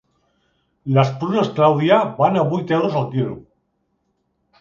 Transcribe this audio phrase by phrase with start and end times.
[0.97, 3.37] Les prunes clàudia van a vuit euros el quilo.